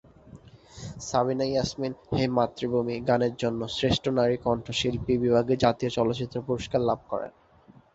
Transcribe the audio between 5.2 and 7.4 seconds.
বিভাগে জাতীয় চলচ্চিত্র পুরস্কার লাভ করেন।